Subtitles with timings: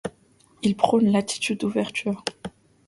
[0.63, 2.23] Il prône l'attitude d'ouverture.